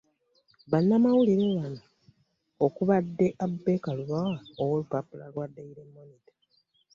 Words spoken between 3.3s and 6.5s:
Abubaker Lubowa ow'olupapula lwa Daily Monitor